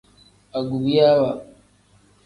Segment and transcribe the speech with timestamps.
[0.59, 1.31] Agubuyaawa.